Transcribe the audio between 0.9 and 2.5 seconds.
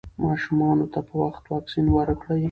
ته په وخت واکسین ورکړئ.